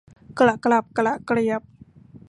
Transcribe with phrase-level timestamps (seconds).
[0.39, 1.61] กระกรับกระเกรียบ